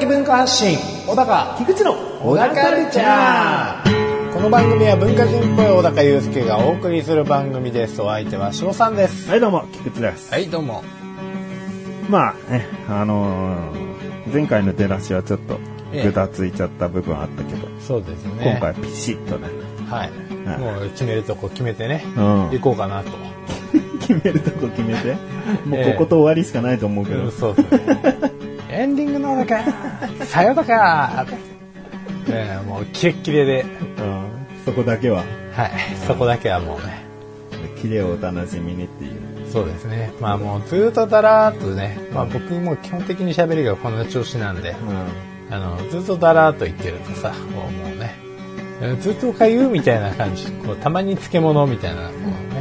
[0.00, 1.92] 的文化発信小高菊池の
[2.22, 4.32] 小高カルチャー。
[4.32, 8.00] この番組は文化人っぽい小高祐介がお送りする番組です。
[8.00, 9.28] お相手は翔さんです。
[9.28, 10.32] はい、どうも、菊池です。
[10.32, 10.82] はいどうも。
[12.08, 15.58] まあね、あのー前回の出だしはちょっと、
[15.92, 16.04] ええ。
[16.06, 18.58] ぐたついちゃった部分あったけど、そうですね。
[18.58, 19.48] 今回ピシッとね、
[19.90, 20.10] はい、
[20.48, 20.58] はい。
[20.58, 22.50] もう決めるとこ決めてね、うん。
[22.52, 23.10] 行こうかなと、
[24.00, 25.12] 決めるとこ決めて、
[25.66, 29.62] もうええここと終わりしかないと思うけど、うんそうですねエンディングの中
[30.26, 31.26] さようだか。
[32.28, 33.64] ええもうキレッキレで。
[33.98, 34.24] うん。
[34.64, 35.70] そこだけは、はい。
[36.06, 37.04] そこだけはもうね。
[37.80, 39.12] キレをお楽しみにっていう。
[39.50, 40.12] そうですね。
[40.20, 45.54] まあもうずーっとだらーっとね、まあ、僕も基本的に喋りがこんな調子なんで、うん。
[45.54, 48.14] あの、ずっとだらーっと言ってるとさ、もうもうね、
[48.82, 52.60] えずっとかゆうみたいな感じ、こう、たまに漬物みたいな、こうね。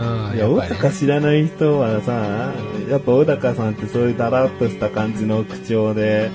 [0.00, 0.78] うん、いや、小やっぱりね。
[0.80, 2.52] 高知らない人はさ、
[2.88, 6.30] やっぱ小高さんってそういうだらっとした感じの口調で、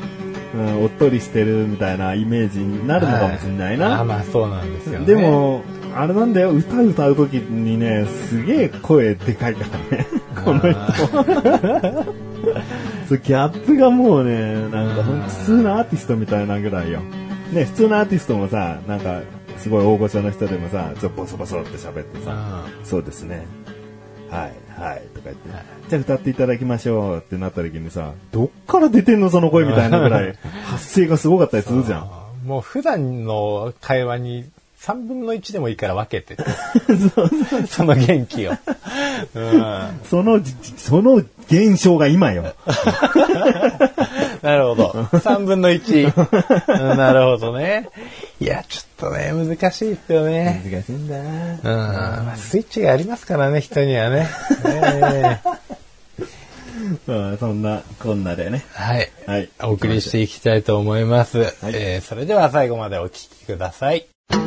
[0.53, 3.85] うん、おっとりしてるみたいなイメージになるのかもしれないな。
[3.85, 5.05] はいあ、まあそうなんですよね。
[5.05, 5.63] で、も、
[5.95, 10.07] あれなんだよ、歌歌う時にね、すげえ声でかいからね、
[10.43, 10.71] この人。
[13.07, 17.01] そうギャップがもうね、なんか普通のアーティストみたいなぐらいよ。
[17.51, 19.21] ね、普通のアーティストもさ、なんか、
[19.57, 23.45] すごい大御所の人でもさ、ちょっとボソボソって喋ってさ、そうですね。
[24.29, 25.49] はい、はい、とか言って、
[25.89, 32.09] じゃあ歌っていただきましょうってなった時にさ、どっから出てんのその声みたいなぐらい、 発声がすごかったりするじゃん。
[32.45, 34.45] もう普段の会話に
[34.81, 36.43] 3分の1でもいいから分けてて
[37.69, 38.51] その元気を。
[39.35, 42.55] うんその、じその現象が今よ。
[44.41, 44.89] なるほど。
[45.11, 46.91] 3分の1。
[46.91, 47.89] うんなるほどね。
[48.41, 50.63] いや、ちょっとね、難しいですよね。
[50.65, 51.53] 難しいんだな。
[51.53, 51.57] う
[52.23, 54.27] んまあスイッチがありますからね、人にはね。
[54.65, 55.39] え
[57.07, 58.65] うん そんな、こんなでね。
[58.73, 59.11] ーはい。
[59.27, 59.49] はい。
[59.61, 61.53] お送りしていきたいと思います。
[61.65, 64.07] えーそれでは最後までお聞きください。
[64.31, 64.37] 小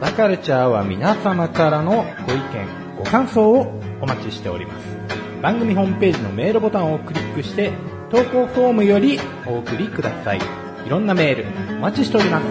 [0.00, 2.42] 田カルチャーは皆様からのご意見、
[2.98, 4.86] ご感想をお待ちしております。
[5.42, 7.72] 番組ホームページのメールボタンをクリックして、
[8.10, 10.40] 投稿フォームよりお送りください。
[10.84, 12.46] いろんなメールお待ちしております。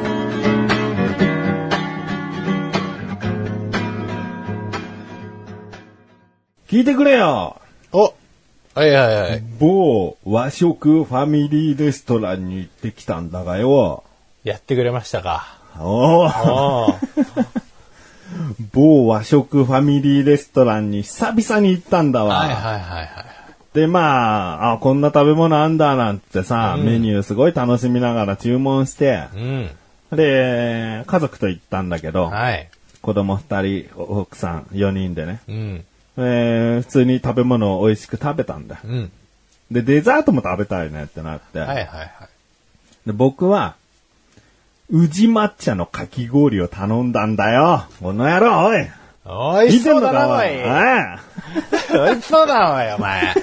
[6.70, 7.60] 聞いてくれよ
[7.92, 8.14] お
[8.76, 9.44] はいはいはい。
[9.60, 14.04] 某和食ファミリーレストランに行ってきたんだがよ。
[14.46, 15.58] やってくれましたか。
[15.78, 17.46] おーおー
[18.72, 22.36] 某和食ファミリーレストランに久々に行ったんだわ。
[22.40, 23.39] はいはいはいはい。
[23.74, 29.70] で、まあ、あ、こんな食べ物あんだなんてさ、メニューすごい楽しみながら注文して、うん。
[30.12, 32.68] で、家族と行ったんだけど、はい。
[33.02, 35.86] 子供二人、奥さん四人でね、うん。
[36.18, 38.80] えー普通に食べ物を美味しく食べたんだ。
[38.84, 39.12] うん。
[39.72, 42.10] で、デザートも食べたいねってなって、はいはいはい。
[43.06, 43.76] で僕は、
[44.90, 47.86] 宇治抹茶のかき氷を頼んだんだよ。
[48.02, 48.88] この野郎、おい
[49.32, 50.48] おいしそうだな、おおい。
[50.48, 50.64] い
[51.98, 53.34] おいしそうだな、おい、お前。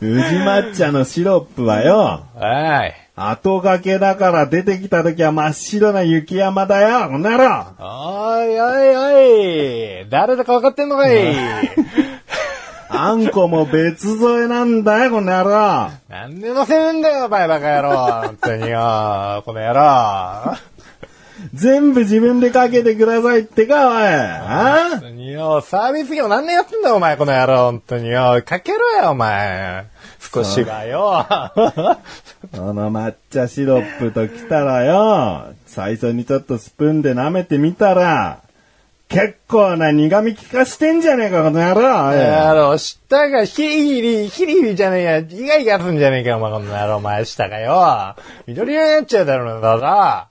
[0.00, 2.94] 宇治抹茶のシロップはよ、はい。
[3.14, 10.08] 後掛けだから出てきた時は真っ白な雪山だよ、この野郎おいおいおい。
[10.10, 11.34] 誰だか分かってんのかい。
[12.90, 17.96] あんこも別添えなんだよ、この野郎なんで乗せるんだよ、お前バカ野郎。
[18.22, 20.67] 本当によ、この野郎。
[21.54, 25.00] 全部自分でかけてくださいってか、おいあ？
[25.10, 27.56] によ、サービス業何年やってんだよ、お前、この野郎。
[27.66, 28.42] 本当によ。
[28.44, 29.86] かけろよ、お前。
[30.20, 31.26] 少しはよ。
[32.54, 38.40] この抹茶シロップときたらよ、最初にちょっとスプーンで舐めてみたら、
[39.08, 48.14] 結構な苦味効かしてんじゃねえか、この野郎野郎、舌がヒリヒリ、ヒリヒリじゃねえや、イガイガすんじゃねえか、お前、この野郎、お前、舌がよ。
[48.46, 50.28] 緑色になっちゃうだろうな、だな。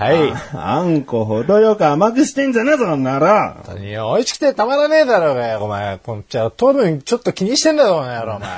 [0.00, 0.32] はい。
[0.54, 5.98] あんこほどよく甘くしてんじゃねえぞ、この野郎本当によ、美味しくてたまらねえだろうがよ、お前。
[5.98, 8.48] こんちゃ、糖分ちょっと気にしてんだろ、この野郎、お前。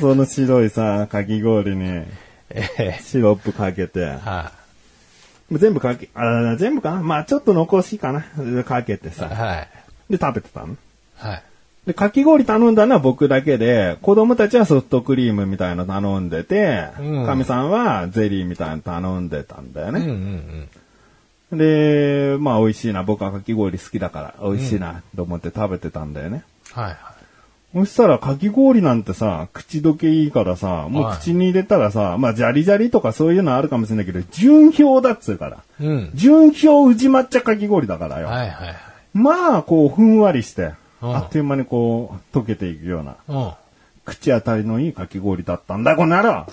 [0.00, 2.06] その白いさ、かき氷に
[2.48, 4.52] ええシロップかけて、は
[5.52, 7.02] 全部かけ、あ全部かな？
[7.02, 8.24] まあちょっと残しかな
[8.64, 9.10] かけてい。
[9.10, 9.26] さ。
[9.26, 9.68] はい。
[10.08, 10.76] で、食べてたの？
[11.16, 11.42] はい。
[11.86, 20.06] で、かき氷頼んだのは僕だけで、子供たちはソフトクリームみたいなの頼んでて、うんかみ、さんはゼリーみたいなの頼んでたんだようんうね。
[20.06, 20.68] ん
[21.52, 21.58] うん。
[21.58, 26.44] で、まあ美味しいな、僕はかき氷好きだから美味しいなと思って食べてたんだよね。
[26.72, 26.96] はいはい。
[27.72, 35.58] そしたらかき氷なんてさ、口どけいいからさ、もうはい口に入れたらさ、まあ、ジャリジャリとかそういうのあるかもしれないけど、純氷だっつうから。
[35.80, 36.10] うん。
[36.14, 38.26] 純氷宇治抹茶かき氷だからよ。
[38.26, 38.76] はいはいはい。
[39.14, 43.52] まあ、こう、ふんわりして、うんあっという間にこう、溶けていくような、うん。
[44.04, 46.30] 口当たりのいいかき氷だったんだ、この野郎。
[46.32, 46.46] あ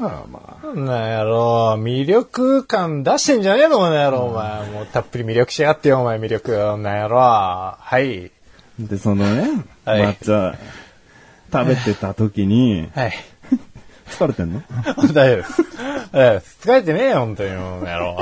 [0.00, 0.66] あまあ。
[0.74, 4.70] な野郎、魅力感出してんじゃねえの、この野郎、お前。
[4.70, 6.52] もうたっぷり魅力しやがってよ、お前、魅力。
[6.78, 7.18] な野郎。
[7.18, 8.30] はい。
[8.78, 10.58] で、そのね、はい抹茶、
[11.52, 13.12] 食べてた時に、はい。
[14.08, 14.62] 疲れてんの？
[15.12, 15.62] 大丈夫です。
[16.12, 18.18] 大丈夫です疲れてねえよ、本当に、この野郎。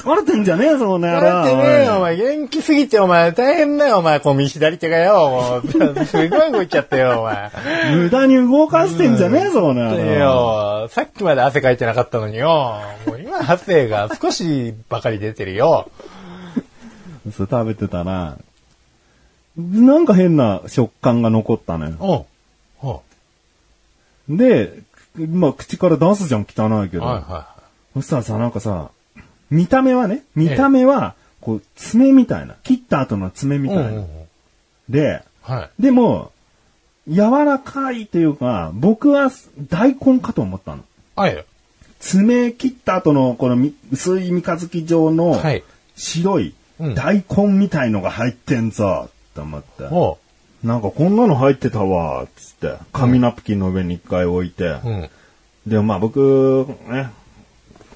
[0.00, 1.44] 疲れてんじゃねえぞ、この野疲郎。
[1.44, 2.16] れてねえよ、おおい前。
[2.16, 3.32] 元気すぎて、お前。
[3.32, 4.20] 大変だよ、お前。
[4.20, 5.14] こう、右左手がよ。
[5.28, 7.50] もう、すごい動いちゃったよ、お前。
[7.94, 10.80] 無駄に動かしてんじゃねえぞ、この本当に野郎。
[10.82, 10.88] よ。
[10.88, 12.80] さっきまで汗かいてなかったのによ。
[13.06, 15.90] もう今、汗が少しばかり出てるよ。
[17.36, 18.38] そう食べてたら、
[19.58, 21.96] なんか変な食感が残ったのよ。
[22.00, 22.26] おう。
[22.82, 23.02] お
[24.30, 24.72] うで、
[25.18, 27.04] まあ、口から出すじゃん、汚いけど。
[27.04, 27.48] はいは
[27.94, 28.90] そしたらさ、なんかさ、
[29.50, 32.54] 見た目はね、見た目は、こう、爪みたいな。
[32.62, 33.74] 切った後の爪みい。
[33.74, 33.88] たいな。
[33.88, 34.06] うんうんうん
[34.90, 35.82] で、はい。
[35.82, 36.32] でも、
[37.08, 39.30] 柔らかいというか、僕は
[39.68, 40.84] 大根かと思ったの。
[41.16, 41.44] はい。
[42.00, 45.62] 爪切った後のこのみ薄い三日月状のはい。
[45.96, 49.84] 白いうん大根みたいのが入ってんぞって思って。
[49.90, 50.18] お
[50.64, 50.66] う。
[50.66, 52.74] なんかこんなの入ってたわ、つって。
[52.92, 54.64] 紙ナプキンの上に一回置いて。
[54.64, 55.10] うん。
[55.66, 57.10] でもまあ僕、ね、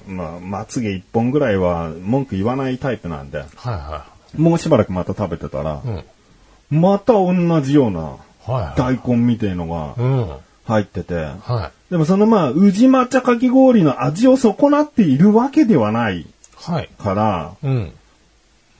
[0.07, 4.05] まあ、まつげ一本ぐらいは文句言わないタイプなんで、はいは
[4.37, 5.87] もうしばらくまた食べてたらい。
[5.87, 6.81] う、ん。
[6.81, 8.17] また同じようなは
[8.47, 8.99] いはい。
[8.99, 10.37] 大根みたいのがうん。
[10.65, 16.27] 入ってて、はでもそのまあ、宇治抹茶かき氷の味を損なっているわけではないい。
[16.55, 16.89] はい。
[16.97, 17.93] から、うん。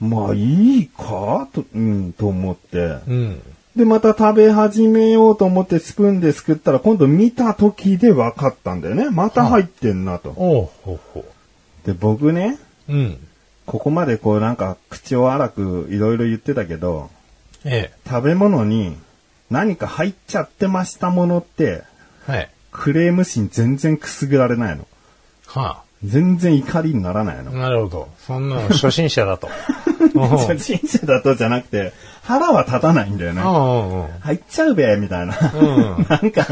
[0.00, 2.78] まあいいかと、うん、と思って。
[3.06, 3.42] うん。
[3.76, 9.10] で、また食べ始めようと思ってスプーンですくったら、今度見た時で分かったんだよね。
[9.10, 10.30] また入ってんなと。
[10.36, 11.24] おうほうほ
[11.84, 12.58] で、僕ね、
[12.88, 12.92] う。
[12.92, 13.18] うん。
[13.66, 17.10] ここまでこうなんか口を荒くいろいろ言ってたけど、
[17.64, 18.96] え食べ物に
[19.50, 21.82] 何か入っちゃってましたものって、
[22.28, 22.32] え。
[22.32, 22.50] はい。
[22.70, 24.86] クレーム心全然くすぐられないの。
[25.46, 27.42] は全然怒りにならないあ。
[27.42, 27.52] の。
[27.52, 28.08] なるほど。
[28.26, 29.48] そんなの初心者だと。
[30.00, 33.40] うん初心者だとじゃなくて、腹は立たないんだよね。
[34.20, 35.34] 入っちゃうべ、みたいな。
[35.34, 36.44] んなんか、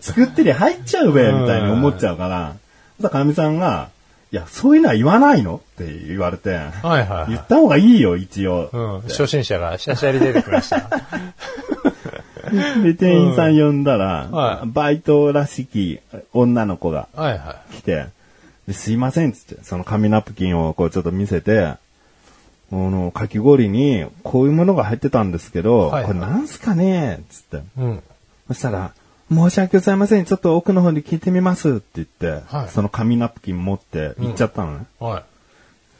[0.00, 2.54] 作ってりゃ入っちゃうべ、みたいに思っちゃうから、
[3.00, 3.88] さ、かみさんが、
[4.32, 5.56] いや、そういうのは言わないの？
[5.56, 7.30] って言われて、はいはいはい。
[7.30, 8.70] 言った方がいいよ、一応。
[8.72, 9.00] うん。
[9.02, 10.90] 初心者がシャシャリ出てきました。
[12.82, 16.00] で、店員さん呼んだら、はいバイトらしき
[16.32, 18.06] 女の子がはいは来て、
[18.66, 21.74] ですいません、つって、その紙ナプキンをこうちょっと見せて、
[22.70, 27.22] この、かき氷にこういうものが入ってたんですけど、はいはいこれなんすかね？
[27.30, 27.56] つって。
[27.56, 27.60] い。
[27.78, 28.02] うん。
[28.48, 28.92] そしたら、
[29.30, 34.86] 申し訳ございません、ちょっと奥の方に聞いてみますって言って、はいその紙ナプキン持って行っちゃったのね。
[35.00, 35.20] は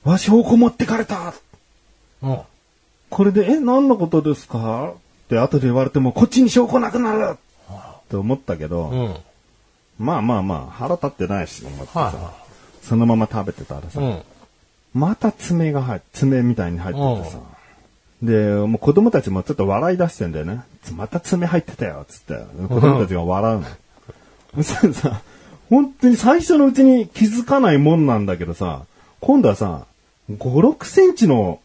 [0.04, 0.08] い。
[0.08, 1.34] わ、証拠持ってかれた
[2.22, 2.38] うん。
[3.10, 4.90] これで、え、何のことですか？
[4.90, 9.16] って後で言われても、こっちに証拠なくなるって思ったけど、うん。
[9.98, 12.34] まあまあまあ、腹立ってないし、思ってさ、は
[12.82, 14.00] そのまま食べてたらさ。
[14.00, 14.22] うん。
[14.96, 17.38] また爪が入って、爪みたいに入っててさ、
[18.22, 20.62] で、もう子供たちもちょっと笑い出してんだよね。
[20.94, 22.34] また爪入ってたよ、つって。
[22.66, 23.66] 子供たちが笑うの。
[24.56, 25.20] そしたらさ、
[25.68, 28.84] 本当に最初のうちに気づかないもんなんだけどさ、
[29.20, 29.84] 今度はさ、
[30.30, 31.60] 5、6センチの、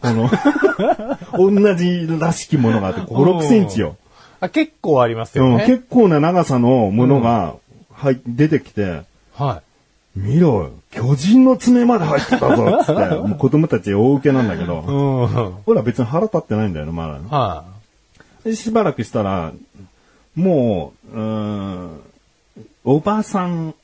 [0.00, 0.30] この、
[1.50, 3.96] 同じらしきものがあって、5、6センチよ。
[4.38, 5.66] あ、結構ありますうん、よね。
[5.66, 7.56] 結構な長さのものが、
[7.92, 9.02] はい、出てきて、
[9.34, 9.60] は
[10.16, 14.80] 見ろ、巨人の爪まで入ってたぞ、つって、 もう子供たち大受けなんだけど
[15.64, 17.64] ほら別に腹立ってないんだよね、まだ。
[18.44, 19.52] でしばらくしたら、
[20.34, 22.00] もう、うーん、
[22.84, 23.74] おばさん、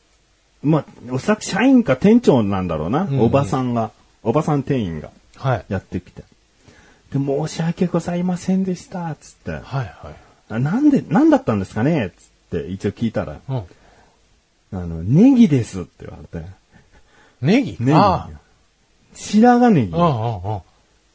[0.62, 3.90] まあ、おそらく社員か店長なんだろうな、んおばさんが、
[4.23, 5.11] おばさん店員がい。
[5.37, 5.64] はい。
[5.68, 6.23] やってきて。
[7.12, 9.50] で、申し訳ございませんでした、つって。
[9.52, 9.87] はいはい。
[10.49, 13.62] あなんで、なんだったんですかねつって一応聞いたら、うん。
[14.73, 16.46] あの、ネギですって言われて。
[17.40, 17.76] ネギ？
[17.80, 18.28] ネギあ
[19.14, 19.99] 白髪ネギあ。
[19.99, 20.00] う。
[20.00, 20.61] んうんうん。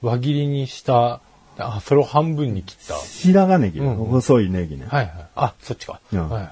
[0.02, 1.22] 輪切りにした、
[1.58, 2.96] あ、それを半分に切った。
[2.96, 4.86] 白髪ネギ、うんうん細いネギね。
[4.88, 5.28] はいはい。
[5.36, 6.00] あ、そっちか。
[6.12, 6.50] うんはい。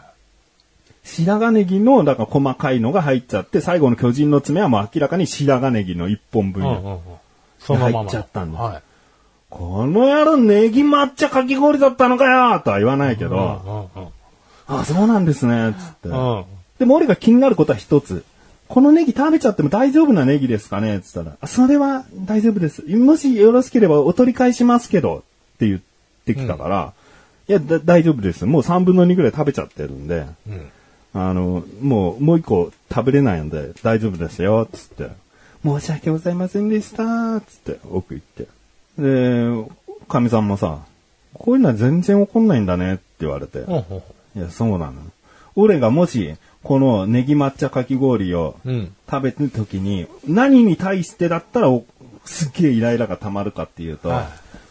[1.04, 6.70] 白髪ネギの、だから細かいのが入っちゃって、最後の巨人の爪はもう明らかに白髪ネギの一本分よ。
[6.70, 7.00] うんうんうん。
[7.60, 8.00] そのまま。
[8.02, 8.84] 入っちゃったんだはい。
[9.50, 14.10] この野郎ネギ抹茶かき氷だったのかよとは言わないけど、うんうん
[14.68, 16.10] あ、そうなんですね、つって。
[16.10, 16.46] うん。
[16.80, 16.86] うん。
[16.86, 18.24] でも俺が気になることは一つ。
[18.68, 21.02] このネギ食べちゃっても大丈夫なネギですかね？
[21.02, 22.84] つったら、あそれは大丈夫です。
[22.84, 25.24] もしよろしければお取り返しますけど、
[25.56, 25.82] って言っ
[26.26, 26.94] てきたから、
[27.48, 28.46] いや、だ大丈夫です。
[28.46, 30.70] もう3分の2ぐらい食べちゃってるんで、うん。
[31.16, 35.10] あの、もう、もう一個食べれないんで大丈夫ですよ、つって。
[35.64, 38.48] 申し訳ございませんでした、つって奥行って。
[39.00, 39.50] で、
[40.08, 40.86] かみさんもさ、
[41.34, 43.64] こういうのは全然怒んないんだねって言われて。
[43.64, 44.04] ほ
[44.36, 45.02] ういや、そうなの。
[45.56, 48.56] 俺がもし、このネギ抹茶かき氷を。
[49.10, 51.84] 食べてる時に、何に対してだったらお
[52.26, 54.26] すっげえイライラが溜まるかっていうと、はい。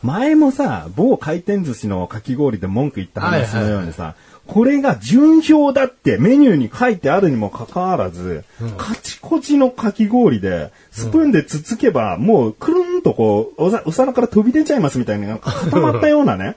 [0.06, 4.14] 前もさ、某回転寿司のかき氷で文句言った話のようにさ、は
[4.46, 8.44] これが順表だってメニューに書いてあるにもかかわらず、
[8.76, 16.56] カチコチのかき氷で、スプーンでつつけば、もうくるんとこう、お皿から飛び出ちゃいますみたいな、固まったようなね、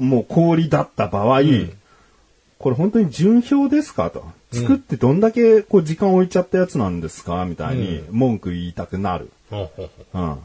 [0.00, 1.40] もう氷だった場合、
[2.60, 4.10] これ本当に順表ですか？
[4.10, 4.24] と。
[4.52, 7.44] 作ってどんだけこう時間置いちゃったやつなんですか？
[7.46, 9.30] みたいに文句言いたくなる。
[9.50, 9.68] ほ
[10.14, 10.36] うん。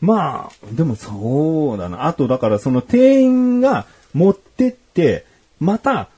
[0.00, 2.06] まあ、でもそうだな。
[2.06, 5.24] あとだからその店員が持ってって、
[5.58, 6.08] また、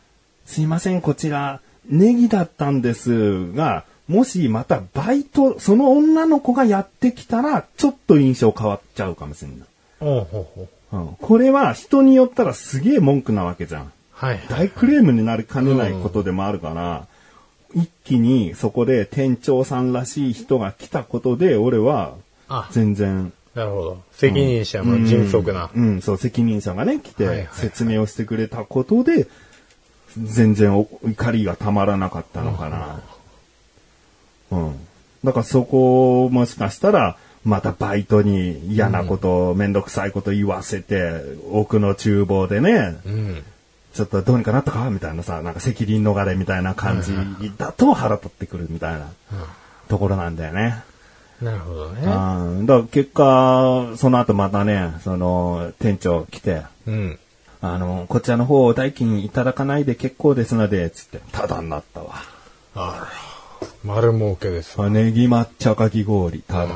[0.45, 10.27] すいません、こちら、ネギだったんですが、もしまたバイト、その女の子がやってきたら、ちょっと印象変わっちゃうかもしれない。
[10.93, 13.93] うん、これは人によったらすげえ文句なわけじゃん。
[14.17, 14.41] はい。
[14.49, 17.07] 大クレームになりかねないことでもあるから、
[17.75, 22.15] 一気にそこで店長さんらしい人が来たことで、俺は
[22.49, 24.03] あ、全然、なるほど。
[24.13, 25.71] 責任者の迅速な。
[25.75, 29.29] うん、うんそう、責任者がね、来て説明をしてくれたことで、
[30.17, 33.01] 全然お怒りがたまらなかったのかな。
[34.51, 34.75] うん。
[35.25, 41.21] だからそこをもしかしたら、またバイトに嫌なこと、めんどくさいこと言わせて、
[41.51, 43.45] 奥の厨房でね、うん。
[43.97, 44.91] ちょっとどうにかなったか？
[44.91, 47.13] みたいなさ、なんか責任逃れみたいな感じ
[47.57, 49.09] だと腹立ってくるみたいな
[49.89, 50.83] ところなんだよね。
[51.41, 52.03] なるほどね。
[52.03, 52.67] うん。
[52.67, 57.19] だから結果、その後またね、その、店長来て、うん。
[57.61, 62.15] あの、こちらの方、代金いただかないで結構ですので、つって、ただになったわ。
[62.75, 63.09] あ
[63.61, 63.69] ら。
[63.85, 64.89] 丸儲けですわ。
[64.89, 66.75] ネギ抹茶かき氷、ただ。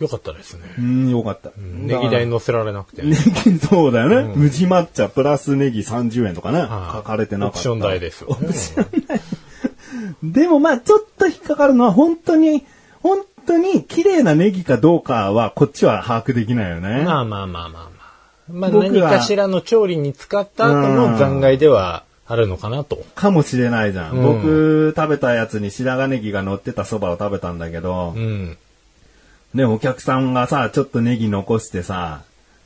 [0.00, 0.62] よかったですね。
[0.78, 1.50] うん、よかった。
[1.56, 3.02] ネギ代乗せられなくて。
[3.02, 4.34] ネギ、そうだよね。
[4.36, 7.52] 宇治抹茶プラスネギ30円とかね、はい書かれてなかった。
[7.52, 9.20] オプション代ですよね。
[10.22, 12.64] でもまあ、ちょっと引っかかるのは、本当に、
[13.02, 17.04] 本当に綺麗なネギかどうかは、こっちは把握できないよね。
[17.04, 17.92] まあまあまあまあまあ。
[18.48, 23.04] まあ何かしらの調理に使った後の残骸ではあるのかなと。
[23.14, 24.16] かもしれないじゃん。
[24.16, 28.58] うん僕、食べたやつに白髪ネギが乗ってたそばを食べたんだけどう、ん。
[29.54, 32.22] ね、お客さんがさ、ちょっとネギ残してさ、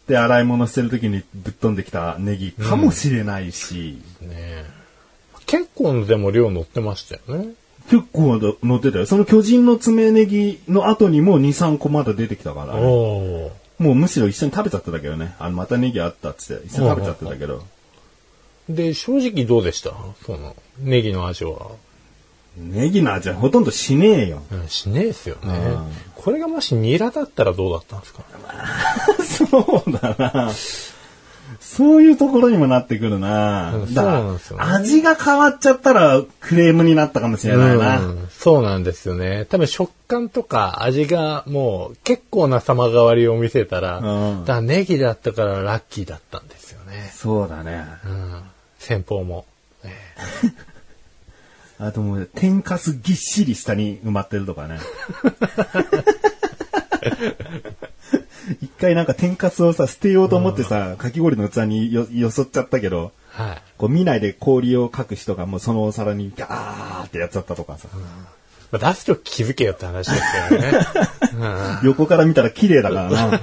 [0.07, 4.67] で、洗い物してる時にぶっ飛んできたネギかもしれないし、ねえ
[5.47, 7.55] 結構でも量乗ってましたよね。
[7.89, 9.07] 結構乗ってたよ。
[9.07, 12.75] その巨人の爪ネギの後にも2、3個まだ出てきたから。
[12.75, 15.37] もうむしろ一緒に食べちゃってたけどね。
[15.39, 17.63] あの、またネギあったっつって一緒に食べちゃってたけど。
[18.69, 19.93] で、正直どうでした？
[20.25, 21.71] その、ネギの味は。
[22.57, 24.43] ネギの味はほとんどしねえよ。
[24.51, 25.93] うん、しねえっすよねうん。
[26.15, 28.23] これがもしニラだったらどうだったんですか？
[29.23, 30.51] そうだな。
[31.61, 33.75] そういうところにもなってくるな。
[33.75, 38.01] うんそうなんですよね味が変わっちゃったらクレームになったかもしれないな。
[38.01, 39.45] うん、そうなんですよね。
[39.49, 44.03] 多分食感とか味がもう結構な様変わりを見せたら、う
[44.35, 47.13] んだからネギだったからラッキーだったんですよね。
[47.15, 47.85] そうだね。
[48.05, 48.43] うん。
[48.79, 49.45] 先方も。
[49.85, 49.91] え
[51.79, 54.79] あともう、天かすぎっしり下に埋まってるとかね。
[58.63, 63.63] 一回なんか天かすをさ、捨てようと思ってさ、かき氷の器によ、よそっちゃったけど、えはい。
[63.77, 67.89] こう見ないで氷をかく人がもうそのお皿にガーってやっちゃったとかさ。
[68.73, 70.73] まあ出すと気づけよって話ですけどね。
[71.83, 73.41] うん横から見たら綺麗だからな。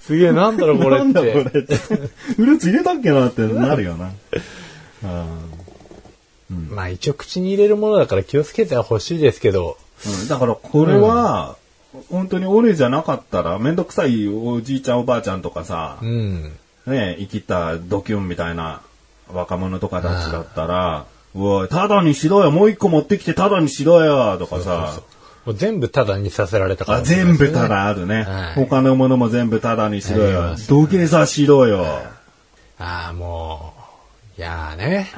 [0.00, 1.50] すげえ、なんだろうこれなんだこって。
[1.54, 1.76] れって。
[1.76, 4.10] フルーツ入れたっけなってなるよな。
[5.02, 5.63] うん
[6.54, 11.56] まあ一応口に入れるものだから気をつけては欲しいですけど、うんだからこれは、
[12.10, 16.52] 本当に俺じゃなかったら、めんどくさいおじいちゃんおばあちゃんとかさう、ん。
[16.86, 18.82] ね、生きたドキュンみたいな
[19.32, 25.00] 若者とかたちだったら、うおい、ただにしろよ、もう一個持ってきてただにしろよ、とかさ、
[25.44, 27.68] もう全部タダにさせられたから、あ、全部た。
[27.68, 28.22] だあるね。
[28.22, 30.58] はい他のものも全部ただにしろよありま。
[30.58, 31.84] す土下座しろよ。
[32.78, 33.74] ああ、も
[34.36, 35.08] う、いやーね。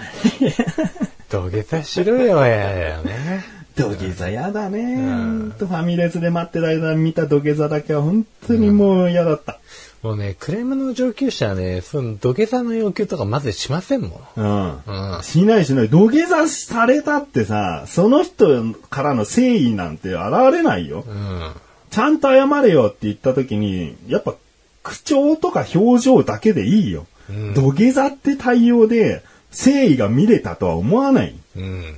[1.29, 3.45] 土下座しろよ、やよね。
[3.77, 4.97] 土下座やだね。
[4.97, 5.13] ほ
[5.49, 9.59] んとファミレスで待ってる間に見た土下座だけは本当にもう嫌だった。
[10.03, 14.41] もうね、クレームの上級者はね、その土下座の要求とかまずしませんもん。
[14.41, 15.17] うん。
[15.17, 15.23] うん。
[15.23, 15.89] しないしない。
[15.89, 21.05] 土下座されたってさ、その人からの誠意なんて現れないよ。
[21.07, 21.53] うん。
[21.91, 24.35] ちゃんと謝れよって言った時に、やっぱ
[24.83, 27.07] 口調とか表情だけでいいよ。
[27.29, 29.23] うん土下座って対応で、
[29.57, 31.35] 誠意が見れたとは思わない。
[31.57, 31.95] うん。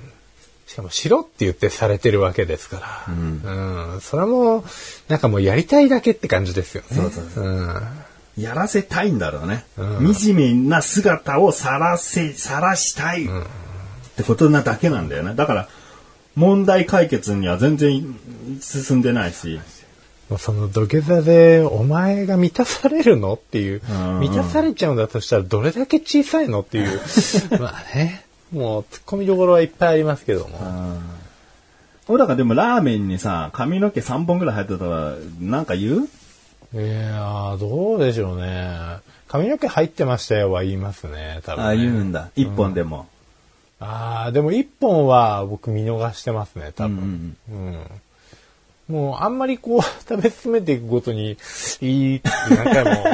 [0.66, 3.12] しかも、しろって言ってされてるわけですから。
[3.12, 4.00] うん。
[4.00, 4.64] それも、
[5.08, 6.96] なんかもうやりたいだけって感じですよね。
[6.96, 7.82] そうそうそうん。
[8.36, 9.64] やらせたいんだろうね。
[9.76, 13.24] うん惨めな姿を晒せ、晒したい。
[13.24, 13.28] っ
[14.16, 15.34] てことなだけなんだよね。
[15.34, 15.68] だから、
[16.36, 18.16] 問題解決には全然
[18.60, 19.58] 進んでないし。
[20.37, 27.00] その土下座で、お前が満たされるのっていううん、満たされちゃうんだとしたらどれだけ小さいのっていう。
[27.61, 28.25] まあね。
[28.52, 30.99] もう突っ込みどころはいっぱいありますけども。
[32.08, 36.08] 俺らがでもラーメンにさ、髪の毛3本ぐらい入ってたら、なんか言う？
[36.75, 38.99] いやー、どうでしょうね。
[39.28, 41.68] 髪の毛入ってましたよは言いますね、多分、ね。
[41.68, 42.30] ああ、言うんだ。
[42.37, 43.06] 1本でも。
[43.80, 47.37] ああ、でも一本は僕見逃してますね、多分。
[47.50, 47.87] うん
[48.88, 51.37] もうあんまりこう 食べ進めていくごとに、
[51.80, 53.04] いいって何回も。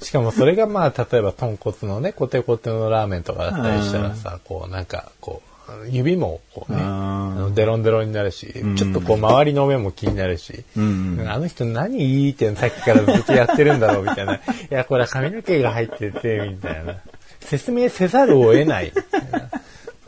[0.00, 5.48] しかもそれがまあ、例えば豚骨のね、コテコテのラーメンとかだったりしたらさ、こうなんか、こう、
[5.90, 14.36] 指もこうね、あのデロンデロンになるし、ちょっとこう周りの目も気になるし、うんあの人何いいってさっきからずっとやってるんだろうみたいな。
[14.38, 16.96] いや、これは髪の毛が入ってて、みたいな。
[17.40, 18.92] 説明せざるを得ない。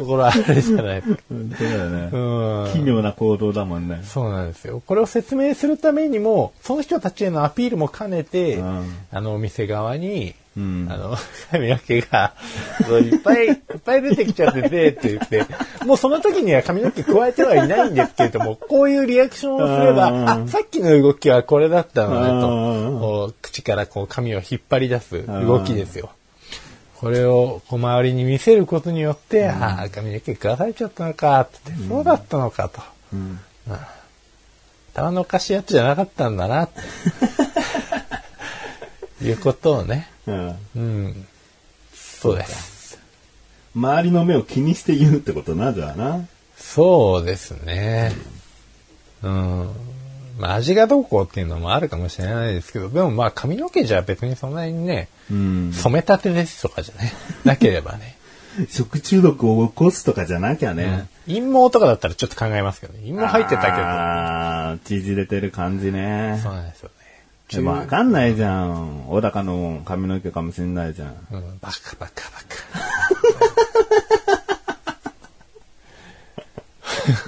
[0.01, 1.23] ところあるじゃないですか。
[1.31, 2.11] うんそうだよね。
[2.11, 2.73] うん。
[2.73, 4.01] 奇妙な行動だもんね。
[4.03, 4.83] そうなんですよ。
[4.87, 11.17] これを説明するためにも、その人たちへのアピールも兼ねて、うんあの、お店側に、うんあの、
[11.51, 12.35] 髪の毛が、
[13.03, 15.47] いっぱい、 いっぱい出てきちゃってて、って言って、
[15.85, 22.41] もうその時には髪の毛加えてはいないんですけれども、こういうリアクションをすれば、うんあ、さっきの動きはこれだったのね、うん
[23.01, 26.11] と、口からこう髪を引っ張り出す動きですよ。
[27.01, 32.83] これをこう周りに見せることによって、ああ、髪の毛食わされちゃったのか、って、そうだったのかと。
[33.15, 33.41] うん
[34.93, 36.69] 頭のおかしいやつじゃなかったんだな、っ
[39.19, 40.11] て いうことをね。
[40.27, 41.27] うんうん。
[41.95, 42.99] そうです。
[43.75, 46.27] 周りの目を気にして言うってことな、じゃあな。
[46.59, 48.13] そうですね。
[49.23, 49.71] うん。
[50.41, 55.73] まあ味がどうこうっていうのもあるかもしれないですけど、でもまあ髪の毛じゃ別にそんなにね、うん。
[55.73, 57.13] 染めたてですとかじゃね、
[57.45, 58.17] なければね。
[58.69, 61.07] 食中毒を起こすとかじゃなきゃね。
[61.27, 63.01] 陰毛とかだったらちょっと考えますけどね。
[63.01, 63.77] 陰毛入ってたけど。
[63.77, 66.41] ああ、縮れてる感じね。
[66.43, 66.95] そうなんですよね。
[67.53, 69.05] でもわかんないじゃん。
[69.09, 71.15] 小高の髪の毛かもしんないじゃん。
[71.31, 72.51] うん、バカバカバカ。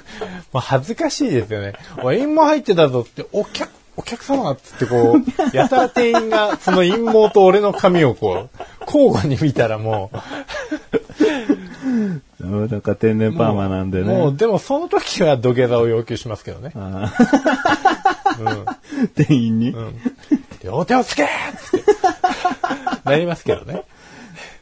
[0.52, 1.74] もう恥ずかしいですよね。
[1.98, 5.22] お陰毛入ってたぞって、お客、お客様っつってこう、
[5.56, 10.10] やたら店員がその陰毛と俺の髪をこう、交互に見たらも
[12.40, 14.04] 小高天然う、パーマなんでね。
[14.04, 16.72] もうでもその時は土下座を要求しますけどね。
[16.74, 18.76] あー
[19.14, 20.00] 店員に、うん。
[20.62, 21.92] 両手をつけっつって。
[23.04, 23.84] なりますけどね。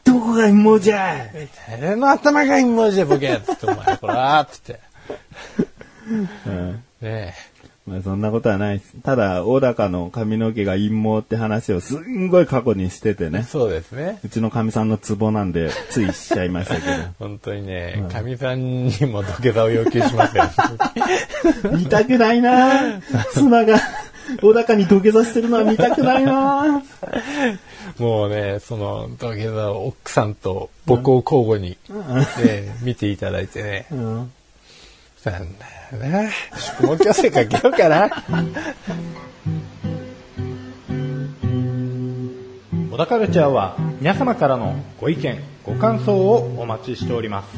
[0.03, 1.27] どこが陰謀じゃ
[1.69, 4.79] 誰の頭が陰毛じゃボケっつって、お前こらーっつって。
[6.11, 7.33] うんねえ。
[7.87, 8.93] まあそんなことはないです。
[9.01, 13.43] ただ、小高の髪の毛が陰謀って話をすんごい過去にしててね。
[13.43, 14.19] そうですね。
[14.23, 16.81] うちの神さんのツボなんで、ついしちゃいましたけ
[17.17, 20.43] 本当にね、かみさんにも土下座を要求しますよ。
[21.63, 21.71] ど。
[21.75, 23.01] 見たくないな
[23.33, 23.79] 妻が
[24.39, 26.83] 小高に土下座してるのは見たくないな
[27.97, 31.77] もうね、その土下座を奥さんと僕を交互に、
[32.45, 33.87] ね見ていただいてね。
[33.91, 34.31] うん
[35.23, 36.29] なんだよな。
[36.57, 38.09] 宿毛矯正かけようかな。
[42.91, 47.57] 小田カルチャーは皆様からのご意見、ご感想をお待ちしております。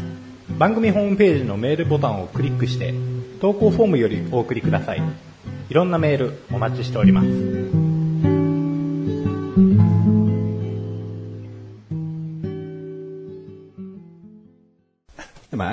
[0.58, 2.94] 番組ホームページのメールボタンをクリックして、
[3.42, 5.02] 投稿フォームよりお送りください。
[5.70, 7.93] いろんなメールお待ちしております。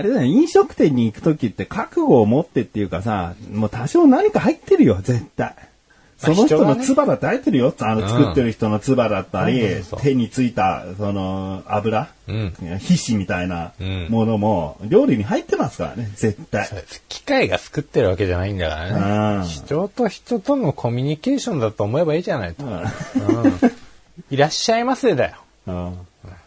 [0.00, 5.54] あれだよ、飲食店に行くときって覚悟を持ってっていうかさ、もう多少何か入ってるよ、絶対。
[6.20, 7.74] その人の唾だって入ってるよ。
[7.80, 12.52] あの、作ってる人の唾だったり、うん手についた、その、油、うん。
[12.78, 16.68] 皮脂みたいなうんものも、料理に入ってますからね、絶対。
[17.08, 19.48] 機械が作ってるわけじゃないんだからうんね。
[19.48, 22.64] 人と人とのコミュニケーションだと思えばいいじゃないと。
[22.66, 23.60] うんうん
[24.30, 25.36] いらっしゃいませだよ。
[25.66, 25.98] うん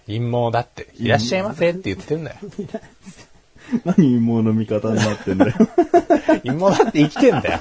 [0.06, 0.90] 陰謀だって。
[0.98, 2.38] いらっしゃいませって言ってんだよ。
[3.86, 5.54] 何陰謀の味方になってんだよ。
[6.44, 7.60] 陰謀だって生きてんだよ。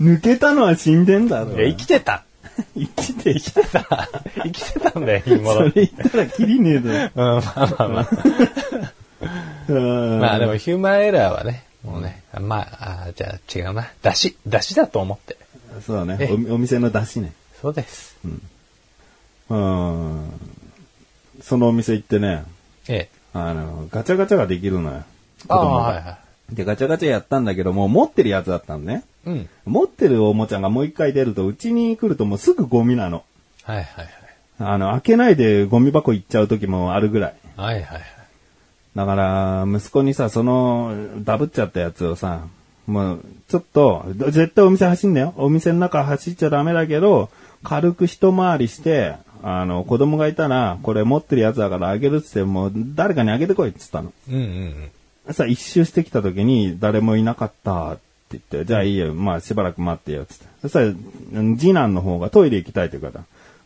[0.00, 1.52] 抜けたのは死んでんだろ。
[1.56, 2.24] いや、生きてた。
[2.74, 4.08] 生きて、生きてた。
[4.42, 5.92] 生きてたんだよ、陰謀それだって。
[5.96, 7.10] 言ったらキリねえだよ。
[7.14, 8.08] うん、まあまあまあ。
[9.68, 13.90] うんまあでもヒューマンエラーはね、もうね、まあ、あーじゃあ違うな。
[14.02, 15.36] 出汁、出汁だと思って。
[15.84, 16.30] そうだねえ。
[16.50, 17.32] おお店の出汁ね。
[17.60, 18.16] そうです。
[18.24, 20.32] うん。
[21.42, 22.44] そのお店行ってね、
[22.88, 23.15] ええ。
[23.36, 25.02] あの、ガチャガチャができるのよ。
[25.46, 26.18] 子供がはいは
[26.52, 29.04] で、ガチャガチャやったんだけども、持ってるやつだったのね。
[29.26, 29.30] い。
[29.30, 29.48] うん。
[29.64, 33.24] 持ってるおもちゃがもう一回出ると、うちに来るともうすぐゴミなの。
[33.64, 34.08] はいはいはい。
[34.58, 37.34] あの、開けないでゴミ箱行っちゃう時もあるぐらい。
[37.56, 38.02] はいはいはい。
[38.94, 42.46] だから、息子にさ、その、ダブっちゃったやつをさ、
[42.86, 45.34] もう、ちょっと、絶対お店走んなよ。
[45.36, 47.28] お店の中走っちゃダメだけど、
[47.62, 54.12] 軽く一回りして、あの、子供がいたら、これ持ってるやつだからあげるっつって、もう、誰かにあげてこいっつったの。
[54.28, 54.90] うんうん
[55.32, 60.46] さ、一周してきた時に、誰もいなかったって言って、じゃあいいよ、まあしばらく待ってよ、つって。
[60.62, 60.92] そしたら、
[61.58, 63.24] 次男の方がトイレ行きたいって言うから、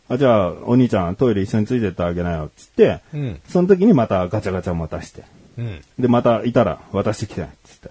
[0.09, 3.21] あ、じゃあ、お兄ちゃんトイレ一緒についてってあげなよ、つって、うん。
[3.21, 3.41] うん。
[3.47, 5.23] その時にまたガチャガチャ持たして。
[5.57, 5.81] うん。
[5.99, 7.89] で、またいたら渡してきて、つって。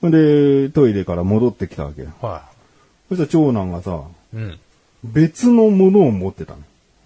[0.00, 2.08] ほんで、トイレから戻ってきたわけよ。
[2.22, 2.44] は
[3.08, 4.02] そしたら長男がさ、
[4.34, 4.36] い。
[4.36, 4.58] うん。
[5.02, 6.60] 別のものを持ってたの。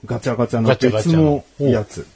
[0.05, 2.07] ガチャガチャの別ャののやつ。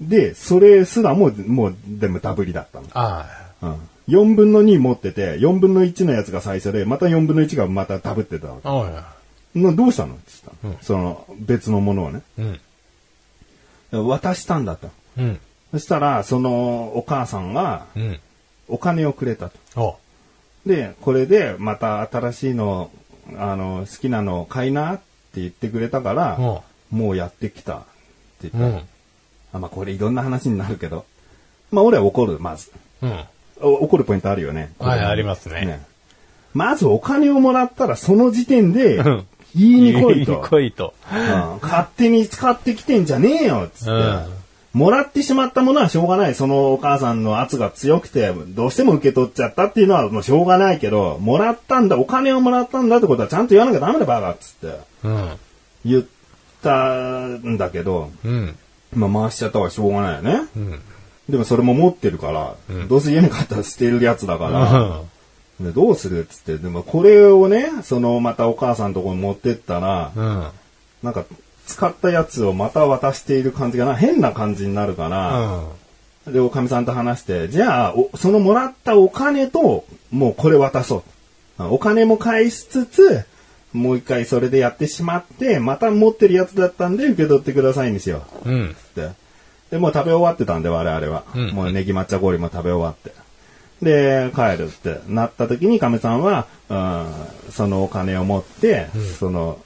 [0.00, 2.86] で、それすらも、もう、でもダブりだったの。
[2.94, 3.26] あ
[3.62, 3.76] うん。
[4.08, 8.68] 4分の2持ってて、4分の1のやつが最初で、また4分の1がまたダブってたわけ。
[8.68, 8.74] あ。
[8.74, 9.62] おいおい。
[9.62, 10.14] などうしたの？
[10.14, 12.22] って言ったの、うんその、別のものをね。
[13.92, 14.08] うん。
[14.08, 14.90] 渡したんだと。
[15.18, 15.40] うん。
[15.72, 18.20] そしたら、その、お母さんが、うん。
[18.68, 19.58] お金をくれたと。
[19.76, 19.98] お
[20.68, 22.90] で、これで、また新しいの、
[23.36, 27.80] あの、好きなの買いなって言ってくれたから、おもうやってきたっ
[28.40, 28.78] て言った。
[28.78, 28.82] うん。
[29.52, 31.04] あまあ、これいろんな話になるけど。
[31.70, 32.70] まあ、俺は怒る、まず。
[33.02, 33.24] うん。
[33.60, 34.72] お怒るポイントあるよね。
[34.78, 35.84] はいありますね
[36.54, 40.32] まずお金をもらったらその時点でうん言いに来いと。
[40.32, 40.94] 言来いと。
[41.12, 44.38] うん勝手に使ってきてんじゃねえよっつって、うん
[44.74, 46.34] もらってしまったものはしょうがない。
[46.34, 55.30] そのお母さんの圧が強くて、どうしても受け取っちゃったっていうのはもうしょうがないけど、もらったんだ、お金をもらったんだってことはちゃんと言わなきゃダメだバカっつってうん。
[55.86, 56.04] 言っ
[56.62, 58.56] たんだけど、うん。
[58.94, 60.48] まあ回しちゃったはしょうがないよね。
[60.56, 60.80] うん。
[61.28, 62.54] でもそれも持ってるから、
[62.88, 65.02] どうせ家に帰ったら捨てるやつだから、
[65.60, 70.48] でどうするっつって、でもこれをね、そのまたお母さんのところに持ってったら、うん。
[71.02, 71.24] なんか
[71.66, 75.64] 使ったやつをまた渡している感じがな、変な感じになるから、
[76.32, 81.04] で、おかみさんと話して、じゃあ、おそのもらったお金と、もうこれ渡そ
[81.58, 81.64] う。
[81.64, 83.24] お金も返しつつ、
[83.72, 88.48] もう一回それでやってしまって、また持ってるやつだったんで受け取ってくださいにしよう。
[88.48, 88.70] うん。
[88.70, 89.10] って。
[89.70, 91.24] で、もう食べ終わってたんで、我々は。
[91.34, 93.12] うんもうネギ抹茶氷も食べ終わって。
[93.82, 99.58] で、帰るってなった時に、亀さんは、うん、そのお金を持って、その、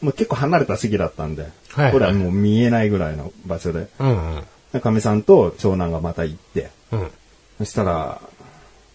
[0.00, 4.44] もう結構離れた市議だったんで、はいはいこれはもう見えないぐらいの場所で、うん。
[4.72, 7.10] で亀さんと長男がまた行って、うん。
[7.58, 8.20] そしたら、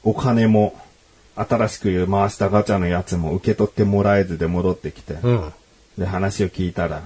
[0.04, 0.76] お金も、
[1.36, 5.54] 新しく回したガチャのやつも受け取ってもらえずで戻ってきて、うん。
[5.98, 7.02] で、話を聞いたら、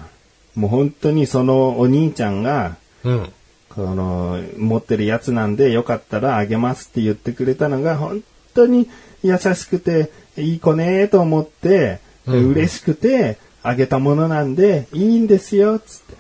[0.56, 3.34] もう本当にそのお兄ちゃんが、うん。
[3.70, 8.90] この、持ってるやつなんでよかったらあげますって言ってくれたのが本当に
[9.24, 16.14] 優しくていい子ねと思って、うん嬉しくてあげたものなんでいいんですよ、つって。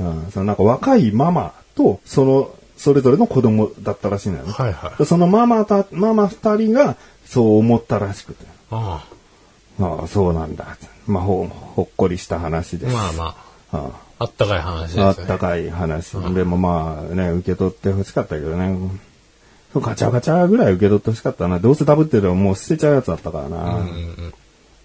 [0.00, 4.52] うん、そのなんか若いママと、その、それぞれの子供だったらしいのよね。
[4.52, 6.96] はいはいでそのママた、ママ二人が
[7.30, 8.44] そう思ったらしくて。
[8.72, 9.06] あ
[9.80, 10.76] ああ、そうなんだ。
[11.06, 12.92] まあ、ほ、ほっこりした話です。
[12.92, 13.36] まあま
[13.72, 15.02] ああ、あったかい話ですね。
[15.04, 16.10] あったかい話。
[16.34, 18.76] でもまあね、受け取ってほしかったけどね。
[19.76, 21.60] ガチャガチャぐらい受け取ってほしかったな。
[21.60, 23.86] どうせダブってるのもう捨てちゃうやつだったからな。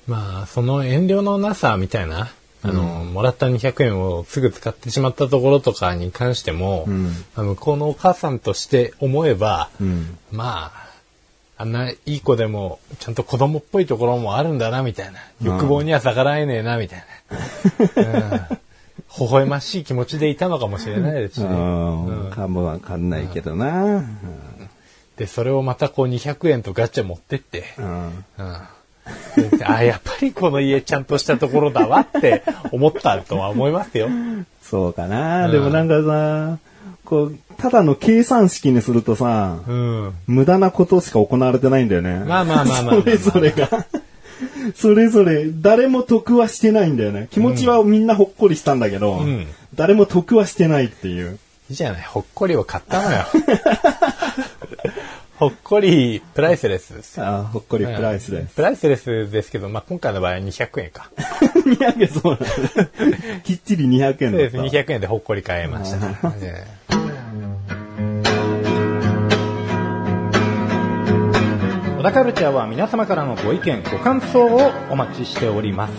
[0.05, 2.29] まあ、その遠慮のなさみたいな、
[2.61, 10.17] あの、もらった200円をすぐ使ってしまったところとかに関しても、んまあ向こうのお母さんとして思えば、うん。
[10.31, 10.84] まあ、
[11.57, 15.19] あんないい子でも、ちゃんと子供っぽいところもあるんだな、みたいな。
[15.41, 18.47] 欲望には逆らえねえな、みたいな。
[18.49, 18.57] うん
[19.17, 21.47] 微笑ましい気持ちでいたのかもしれないですしね。
[21.47, 22.31] うん。
[22.31, 24.03] かもわかんないけどな。
[25.15, 28.25] で、それをまたこう200円とガチャ持ってって、うん。
[28.37, 29.57] うん。
[29.57, 34.09] であ、やっぱりこの家ちゃんとしたところだわって思ったとは思いますよ。
[34.61, 35.47] そうかな。
[35.47, 36.57] でもなんかさ、
[37.05, 40.13] こう、ただの計算式にするとさ、うん。
[40.27, 42.19] 無駄なことしか行われてないんだよね。
[42.25, 43.85] まあまあまあまあまあそれぞれが。
[44.75, 47.27] それぞれ、誰も得はしてないんだよね。
[47.31, 51.39] 気持ちはみんなほっこりしたんだけど、ん誰も得はしてないっていう。
[51.69, 53.25] いいじゃない、ほっこりを買ったのよ。
[55.37, 57.25] ほっこりプライスレスですよ。
[57.25, 58.55] あほっこりプライスです。
[58.55, 61.09] プライスレスですけど、まあ今回の場合は200円か。
[61.65, 62.47] 200円、そうなんだ。
[63.43, 64.21] きっちり200円だった。
[64.21, 67.04] そうです、200円でほっこり買えました。
[72.05, 75.91] 田カルチャーは皆様からのご意見、ご感想をお待ちしております。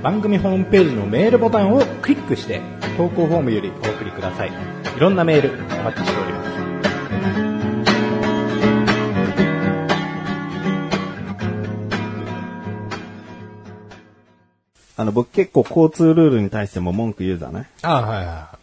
[0.00, 2.60] 番組ホームページのメールボタンをクリックして、
[2.96, 4.50] 投稿フォームよりお送りください。
[4.96, 6.52] いろんなメールお待ちしております。
[14.96, 17.66] あの、僕結構交通ルールに対しても文句言うじゃない？
[17.82, 18.58] あはいは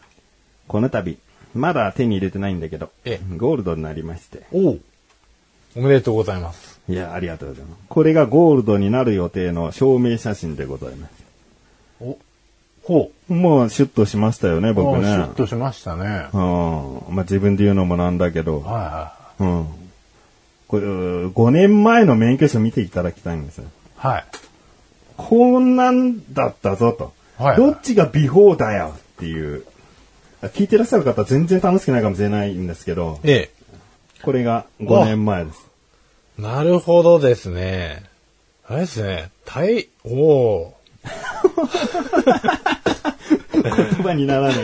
[0.68, 1.18] この度、
[1.54, 4.38] まだ手に入れてないんだけど、えゴールドになりまして。
[4.38, 4.42] い。
[4.54, 4.78] おお
[5.76, 6.69] おめでとうございます。
[6.90, 7.80] いや、ありがとうございます。
[7.88, 11.12] これがゴールドになる予定の証明写真でございます。
[12.02, 12.18] お、
[12.84, 14.74] ほもうシュッとしましたよね、う。
[14.74, 15.08] 僕ね。
[15.08, 16.28] あシュッとしましたね。
[16.34, 17.16] うん。
[17.16, 19.68] まあ、自分で言うのもなんだけど、はうん。
[20.68, 23.66] これ、5年前の免許証見ていただきたいんですよ。
[23.66, 24.14] いはい。
[24.16, 24.26] はい。
[25.16, 27.14] こんなんだったぞと。
[27.38, 29.64] はいどっちがビフォーだよっていう。
[30.42, 33.50] 聞いてらっしゃる方は全然楽しくないかもしれないんですけど、え
[34.24, 35.69] これが5年前です。
[36.40, 36.42] え。
[36.42, 38.04] なるほどですね。
[38.68, 39.32] あれですね。
[39.46, 40.74] 大、おお
[43.64, 43.74] 言
[44.04, 44.56] 葉にならない。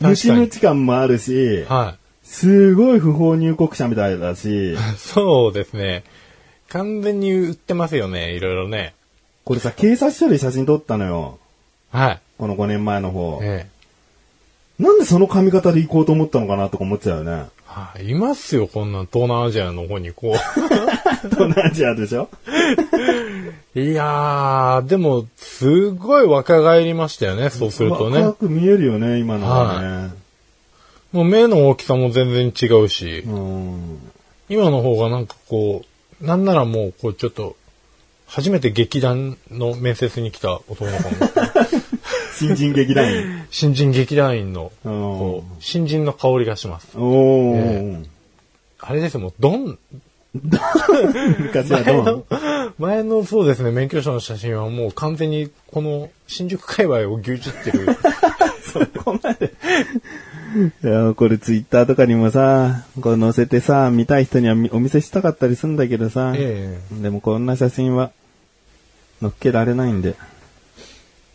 [0.00, 4.76] ムチムチ感もあるし、はすごい不法入国者みたいだし、い。
[4.96, 6.04] そうですね。
[6.68, 8.32] 完全に売ってますよね。
[8.34, 8.94] いろいろね。
[9.44, 11.38] これさ、警察署で写真撮ったのよ。
[11.90, 12.20] はい。
[12.38, 13.40] この5年前の方。
[13.42, 14.82] ええ。
[14.82, 17.48] なんでその髪型で行こうと思ったのかなとか思っちゃうよね。
[17.72, 18.08] はい。
[18.10, 20.34] いますよ、こんなん東南アジアの方にこ
[21.30, 22.28] 東南アジアでしょ？
[23.74, 23.80] う。
[23.80, 28.32] いやー、でも、すごい若返りましたよね、そうすると若ね。
[28.38, 30.10] く見えるよね、今のはね。
[31.12, 33.98] もう目の大きさも全然違うし、うん。
[34.48, 35.84] 今の方がなんかこ
[36.20, 37.54] う、なんならもう、こうちょっと、
[38.26, 41.30] 初めて劇団の面接に来た男の子の、
[42.40, 43.46] 新人劇団員。
[43.50, 46.96] 新人劇団員の、うんこう、新人の香りがします。
[46.96, 48.04] おー。
[48.04, 48.06] え
[48.80, 49.78] あれですよ、もう、どん、
[50.32, 52.26] 昔はどう
[52.78, 57.88] 前のそうですね、免許証の写真はもう完全にこの新宿界隈を牛耳ってる。
[58.62, 59.52] そこまで。
[60.82, 68.12] いや、これツイッターとかにもさ、こう載せてさ、見たい人にはみお見せしたかったりするんだけどさ、えでもこんな写真は
[69.20, 70.14] 載っけられないんで、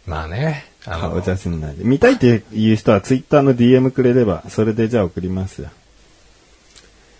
[0.05, 1.83] まあね、あの顔、写真なんで。
[1.83, 5.69] 見たいっていう人はツイッターの DM くれれば、それでじゃあ送りますよ。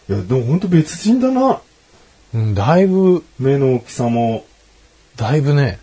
[0.09, 1.61] いや、でもほんと別人だな。
[2.33, 4.45] うんだいぶ、目の大きさも、
[5.15, 5.79] だいぶね、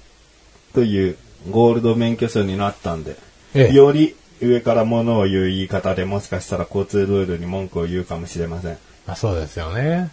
[0.74, 1.16] という
[1.50, 3.16] ゴールド免許証になったんで、
[3.54, 8.78] ええより上から物を言う言い方でもしかしたら交通ルールに文句を言うかもしれません。
[9.06, 10.10] まあそうですよね。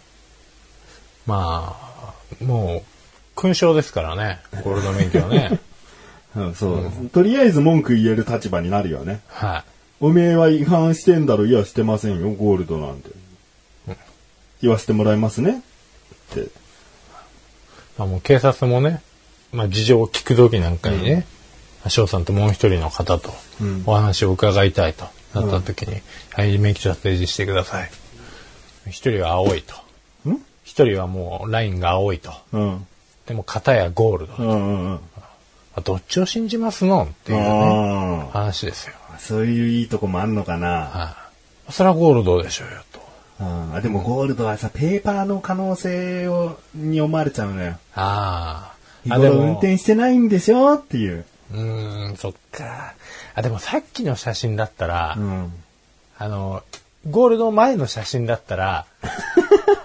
[1.25, 2.81] まあ、もう、
[3.35, 5.59] 勲章ですからね、ゴールド免許はね。
[6.35, 9.21] うん、そう、とりあえず文句言える立場になるよね。
[9.27, 9.63] は
[9.99, 13.09] おめえは違反してんだろいや、してませんよ、ゴールドなんて。
[14.61, 15.63] 言わせてもらいますね。
[16.31, 16.39] って。
[16.41, 16.43] い。
[17.97, 19.01] まあもう警察もね、
[19.51, 21.25] まあ事情を聞くときなんかにね、
[21.87, 26.01] 翔さんともう一人の方とうんお話を伺いたいとなったときに、
[26.33, 27.91] はい、免許証提示してください。
[28.87, 29.75] 一人は青いと。
[30.29, 30.37] ん？
[30.63, 32.31] 一人はもうラインが青いと。
[32.51, 32.87] うん。
[33.25, 34.35] でも片やゴールド。
[34.37, 34.99] うんうんうん。
[35.75, 37.03] あどっちを信じますの？
[37.03, 38.95] っていうね、あ話ですよ。
[39.13, 40.67] あ、そういういいとこもあんのかな？
[40.85, 41.15] は
[41.67, 41.71] い。
[41.71, 42.99] それはゴールドでしょうよと。
[43.41, 47.77] あでもゴールドはさ、ペーパーの可能性を、に思われちゃうのよ。
[47.95, 48.75] ああ。
[49.05, 51.23] 日あ、でも、頃運転してないんでしょっていう。
[51.53, 52.95] うーん、そっか。
[53.35, 55.53] あ、でもさっきの写真だったら、うん。
[56.17, 56.63] あの、
[57.09, 58.85] ゴールド前の写真だったら、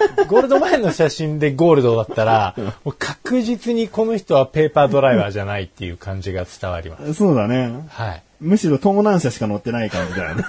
[0.29, 7.15] ゴールド前の写真でゴールドだったら、もう確実にこの人はペーパードライバーじゃないっていう感じが伝わります。
[7.15, 7.87] そうだね。
[7.89, 8.23] はい。
[8.41, 10.45] むしろ盗難車しか乗ってない感じだよね。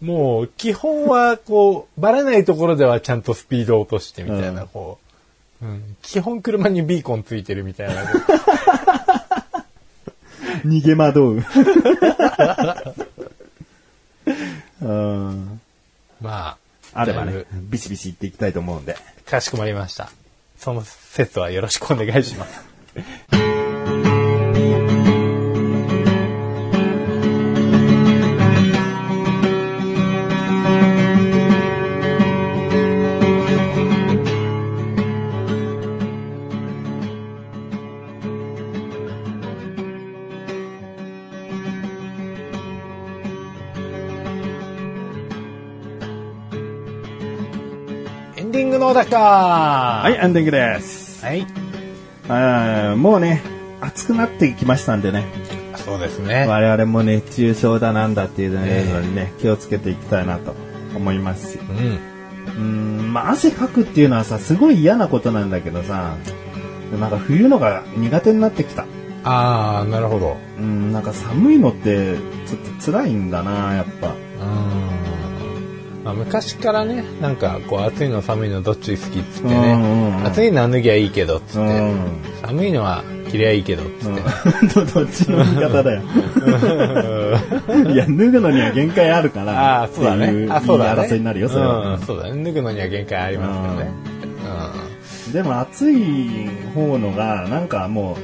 [0.00, 4.98] もう、基本は、こう、バレないところではちゃんとスピードを落としてみたいな、うんこ
[5.62, 7.94] う、うん、基本車にビーコンついてるみたいな。
[10.66, 11.44] 逃げ惑う。
[14.82, 15.60] うん。
[16.20, 16.56] まあ、
[16.94, 18.96] あればねビシビシ言っていきたいと思うんで。
[19.26, 20.10] かしこまりました。
[20.58, 22.64] その説はよろしくお願いします。
[48.36, 51.24] エンディングのだかは、はいエンディングです。
[51.24, 51.46] はい。
[52.28, 53.42] あーもうね、
[53.80, 55.24] 暑くなってきましたんでね、
[55.76, 56.44] そうですね。
[56.48, 60.54] 我々も熱中症だなんだっていうのにね、気をつけていきたいなと
[60.96, 61.58] 思いますし。
[61.60, 61.76] うん。
[61.76, 66.16] うーん、まあ汗かくっていうのはさ、すごい嫌なことなんだけどさ、
[66.98, 68.84] なんか冬のが苦手になってきた。
[69.22, 70.36] ああ、なるほど。
[70.58, 72.16] うん、なんか寒いのって、
[72.46, 74.12] ちょっと辛いんだな、やっぱ。
[76.04, 80.22] まあ、昔からね、なんか、こう、暑いの寒いのどっち好きっつってうんうんうね。
[80.22, 81.58] ん暑いのは脱ぎゃいいけど、っつって。
[81.60, 81.96] うん。
[82.42, 84.74] 寒いのは着りゃいいけど、っつって。
[84.74, 86.02] どどっちの言い方だよ。
[87.90, 89.80] いや、脱ぐのには限界あるから。
[89.80, 90.46] ああ、そうだね。
[90.50, 91.02] あ、そうだね。
[91.02, 91.94] 争いになるよ、それは。
[91.94, 92.44] うん、そうだね。
[92.44, 94.14] 脱ぐのには限界ありますよね。
[95.32, 98.16] でも暑い方のが、なんかも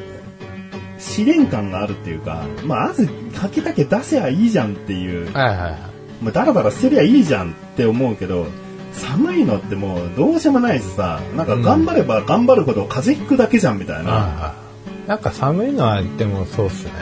[0.98, 5.89] う、試練感があるっていうか、まあ、汗かきだけ出せばいいじゃんっていううん。、はいはいはい。
[6.20, 8.46] まあ、だらだら捨てりゃいいじゃんって思うけど、
[8.92, 14.12] 寒いのってもうどうしようもないしさ、なんか頑張れば頑張るほど風邪ひくだけじゃんみたいな。
[14.12, 14.70] はい
[15.08, 16.92] なんか寒いのはでもそうっすね。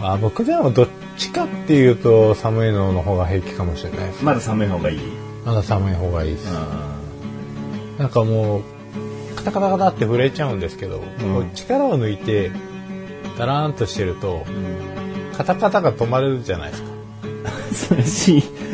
[0.00, 0.88] あ僕でもどっ
[1.18, 4.24] ちかっていうと寒いのの方が平気かもしれないです。
[4.24, 5.00] まだ寒い方がいい？
[5.44, 6.48] まだ寒い方がいいです。
[6.50, 8.62] うなんかもう、
[9.36, 11.02] カタカタカタって震えちゃうんですけど、う
[11.54, 12.50] 力を抜いて、
[13.36, 14.46] だらーんとしてると、
[15.36, 16.88] カタカタが止まるじゃないですか。
[17.74, 17.94] そ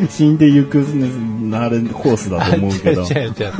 [0.08, 3.02] 死んでゆくなるコースだと思うけど。
[3.02, 3.52] 違う違う違う。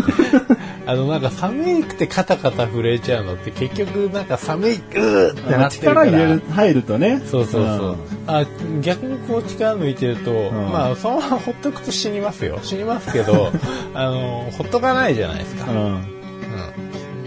[0.87, 6.01] あの、なんか寒くてカタカタ震えちゃうのって結局なんか寒い、うーってなってるから。
[6.05, 7.23] 力入れる、入るとね。
[7.25, 7.93] そうそうそう。
[7.93, 8.45] んあ
[8.83, 12.59] 逆にこう力抜いてると、んまあそのままほっとくと死にますよ。
[12.63, 13.51] 死にますけど、
[13.95, 15.71] あの、ほっとかないじゃないですか。
[15.71, 15.79] うん。
[15.79, 16.05] うん。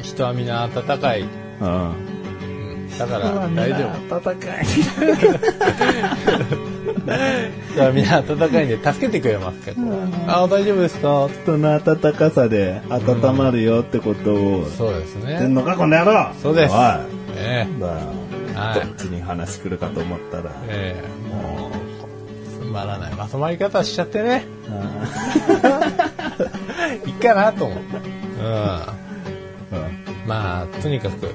[0.01, 1.25] 人は皆温かい。
[1.61, 1.67] うん。
[1.67, 1.71] う
[2.03, 2.07] ん
[2.97, 4.19] だから大丈夫。
[4.19, 4.65] 暖かい。
[7.07, 9.71] 人は皆温かいんで助けてくれますか
[10.27, 10.41] ら。
[10.41, 11.29] あ大丈夫ですか？
[11.43, 15.55] 人の暖かさで温まるよってことをそうです言ってんね。
[15.55, 16.79] のか、この野郎そうですおい。
[17.35, 17.93] えだよ
[18.55, 20.51] はいどっちに話来るかと思ったら。
[20.67, 21.71] えええもう、
[22.63, 24.45] つまらないまとまり方しちゃってね。
[27.05, 27.83] いいかなと思って。
[27.97, 28.03] うん。
[30.27, 31.27] まあ、とにかく、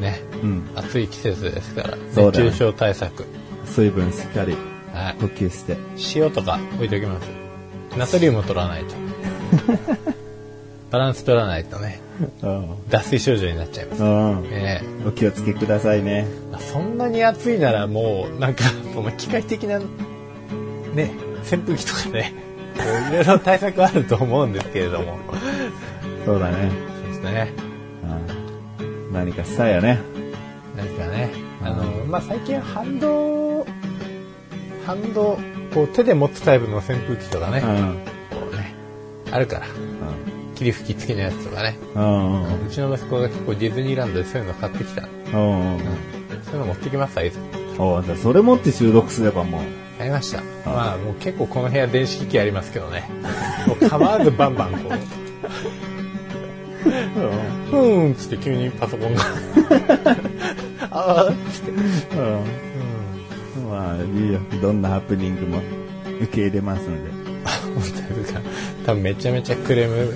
[0.00, 0.68] ね、うん。
[0.74, 3.24] 暑い季節ですから、そうだよ熱中症対策。
[3.66, 4.56] 水分しっかり
[4.92, 5.20] はい。
[5.20, 5.76] 補給して。
[6.14, 7.28] 塩とか置いておきます。
[7.96, 8.94] ナトリウム取らないと。
[10.90, 12.00] バランス取らないとね、
[12.42, 12.68] うん。
[12.88, 14.02] 脱水症状になっちゃいます。
[14.02, 14.46] うん。
[14.50, 16.26] えお気をつけくださいね。
[16.58, 21.12] そんなに暑いならもう、なんか、 その機械的な、ね、
[21.50, 22.32] 扇風機とかね、
[23.10, 25.18] いろいろ対策あると思うんですけれども。
[26.24, 26.70] そうだね。
[27.02, 27.52] そうですね。
[28.80, 29.12] うん。
[29.12, 29.98] 何かしたいよね。
[30.76, 31.30] 何かね、
[31.62, 33.47] あの、まあ、最近反動、
[34.88, 35.38] 反動、
[35.74, 37.98] こう手で持つタイプの扇風機とかね、うん。
[38.30, 38.74] こうね、
[39.30, 39.66] あるから、
[40.54, 45.02] 霧吹き付きのやつとかね、うちの息子が結構ディズニーランドでそういうの買ってきた。
[45.02, 47.38] そういうの持ってきます、あいつ。
[47.78, 49.60] おうじゃあそれ持って収録すればもう。
[49.98, 50.42] 買いました。
[50.64, 53.10] まあ、もう結構この部屋電子機器ありますけどね。
[53.66, 54.92] もう構わずバンバンこう、
[57.70, 59.20] ふーんっつって急にパソコンが。
[60.90, 61.70] あーっつって。
[61.72, 62.67] うん。
[63.78, 64.40] まあ、いいよ。
[64.60, 65.62] どんなハプニングも
[66.20, 67.10] 受け入れますので。
[67.12, 67.74] 本
[68.08, 68.40] 当ですか。
[68.84, 70.14] 多分めちゃめちゃクレーム。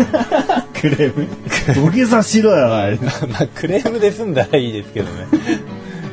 [0.80, 1.28] クレーム？
[1.74, 2.96] 土下座しろよ、あれ。
[2.96, 3.10] ま
[3.42, 5.26] あ、クレームで済んだらいいですけどね。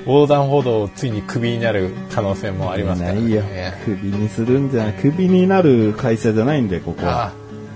[0.06, 3.22] 横断歩道をついにクビになる可能性もありますから、ね。
[3.22, 3.74] ないよえ。
[3.86, 4.94] クビにするんじゃない。
[4.94, 7.32] クビになる会社じゃないんで、ここあは。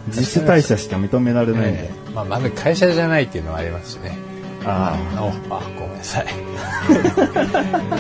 [0.08, 1.92] 自主退社しか認められえないんでえ。
[2.10, 4.18] えまあ、まず会社じゃないっていうのはありますしね。
[4.66, 6.26] ああ、おあごめんなさい。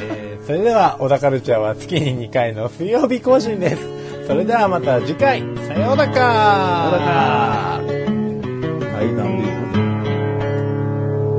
[0.01, 0.20] えー
[0.51, 4.27] それでは、小田カルチャーは月に2回の水曜日更新です。
[4.27, 7.79] それではまた次回、さようならあ。
[7.79, 9.51] 対談でいい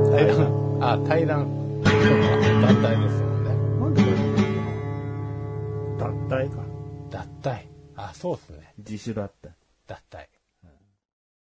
[0.09, 1.47] 対談、あ、対談。
[1.83, 1.93] そうか、
[2.65, 3.49] 団体ですもんね。
[3.79, 4.17] なんでこれ？
[5.99, 6.63] 脱退か。
[7.11, 7.67] 脱退。
[7.95, 8.73] あ、そうっすね。
[8.79, 9.49] 自主だった。
[9.85, 10.32] 脱退。